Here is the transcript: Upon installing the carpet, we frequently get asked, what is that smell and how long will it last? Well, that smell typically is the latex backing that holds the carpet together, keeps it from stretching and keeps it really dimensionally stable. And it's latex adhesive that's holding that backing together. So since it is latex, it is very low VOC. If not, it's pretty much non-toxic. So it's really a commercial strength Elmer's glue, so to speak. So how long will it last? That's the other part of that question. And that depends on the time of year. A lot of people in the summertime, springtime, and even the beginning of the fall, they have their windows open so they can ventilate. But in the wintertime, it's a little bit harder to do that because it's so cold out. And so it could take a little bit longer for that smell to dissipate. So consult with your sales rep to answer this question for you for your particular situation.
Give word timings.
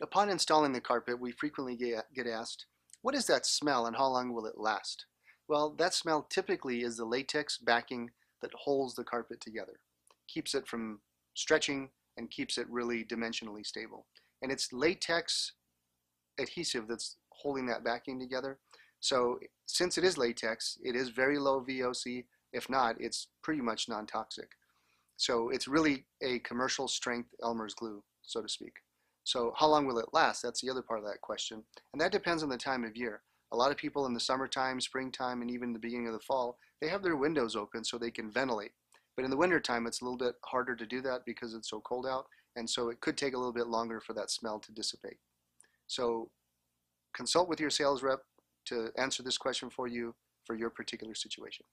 Upon 0.00 0.30
installing 0.30 0.72
the 0.72 0.80
carpet, 0.80 1.20
we 1.20 1.32
frequently 1.32 1.76
get 1.76 2.26
asked, 2.26 2.66
what 3.02 3.14
is 3.14 3.26
that 3.26 3.46
smell 3.46 3.86
and 3.86 3.96
how 3.96 4.06
long 4.06 4.32
will 4.32 4.46
it 4.46 4.58
last? 4.58 5.06
Well, 5.48 5.74
that 5.78 5.94
smell 5.94 6.26
typically 6.28 6.82
is 6.82 6.96
the 6.96 7.04
latex 7.04 7.58
backing 7.58 8.10
that 8.42 8.52
holds 8.54 8.94
the 8.94 9.04
carpet 9.04 9.40
together, 9.40 9.80
keeps 10.28 10.54
it 10.54 10.68
from 10.68 11.00
stretching 11.34 11.90
and 12.16 12.30
keeps 12.30 12.58
it 12.58 12.68
really 12.68 13.04
dimensionally 13.04 13.64
stable. 13.64 14.06
And 14.42 14.52
it's 14.52 14.72
latex 14.72 15.52
adhesive 16.38 16.86
that's 16.86 17.16
holding 17.30 17.66
that 17.66 17.84
backing 17.84 18.20
together. 18.20 18.58
So 19.00 19.38
since 19.66 19.98
it 19.98 20.04
is 20.04 20.18
latex, 20.18 20.78
it 20.82 20.94
is 20.94 21.10
very 21.10 21.38
low 21.38 21.64
VOC. 21.64 22.24
If 22.52 22.68
not, 22.68 22.96
it's 23.00 23.28
pretty 23.42 23.60
much 23.60 23.88
non-toxic. 23.88 24.50
So 25.16 25.50
it's 25.50 25.66
really 25.66 26.04
a 26.22 26.38
commercial 26.40 26.86
strength 26.88 27.30
Elmer's 27.42 27.74
glue, 27.74 28.02
so 28.22 28.42
to 28.42 28.48
speak. 28.48 28.74
So 29.28 29.52
how 29.58 29.66
long 29.66 29.86
will 29.86 29.98
it 29.98 30.14
last? 30.14 30.40
That's 30.40 30.62
the 30.62 30.70
other 30.70 30.80
part 30.80 31.00
of 31.00 31.04
that 31.04 31.20
question. 31.20 31.62
And 31.92 32.00
that 32.00 32.12
depends 32.12 32.42
on 32.42 32.48
the 32.48 32.56
time 32.56 32.82
of 32.82 32.96
year. 32.96 33.20
A 33.52 33.56
lot 33.56 33.70
of 33.70 33.76
people 33.76 34.06
in 34.06 34.14
the 34.14 34.20
summertime, 34.20 34.80
springtime, 34.80 35.42
and 35.42 35.50
even 35.50 35.74
the 35.74 35.78
beginning 35.78 36.06
of 36.06 36.14
the 36.14 36.18
fall, 36.20 36.56
they 36.80 36.88
have 36.88 37.02
their 37.02 37.14
windows 37.14 37.54
open 37.54 37.84
so 37.84 37.98
they 37.98 38.10
can 38.10 38.30
ventilate. 38.30 38.70
But 39.16 39.26
in 39.26 39.30
the 39.30 39.36
wintertime, 39.36 39.86
it's 39.86 40.00
a 40.00 40.04
little 40.04 40.16
bit 40.16 40.36
harder 40.46 40.74
to 40.74 40.86
do 40.86 41.02
that 41.02 41.26
because 41.26 41.52
it's 41.52 41.68
so 41.68 41.78
cold 41.80 42.06
out. 42.06 42.24
And 42.56 42.68
so 42.68 42.88
it 42.88 43.02
could 43.02 43.18
take 43.18 43.34
a 43.34 43.36
little 43.36 43.52
bit 43.52 43.66
longer 43.66 44.00
for 44.00 44.14
that 44.14 44.30
smell 44.30 44.60
to 44.60 44.72
dissipate. 44.72 45.18
So 45.88 46.30
consult 47.14 47.50
with 47.50 47.60
your 47.60 47.68
sales 47.68 48.02
rep 48.02 48.20
to 48.68 48.88
answer 48.96 49.22
this 49.22 49.36
question 49.36 49.68
for 49.68 49.88
you 49.88 50.14
for 50.46 50.56
your 50.56 50.70
particular 50.70 51.14
situation. 51.14 51.66